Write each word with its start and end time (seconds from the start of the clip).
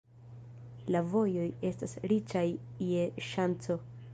La 0.95 1.01
vojoj 1.11 1.45
estas 1.71 1.93
riĉaj 2.13 2.45
je 2.89 3.07
ŝanco. 3.29 3.79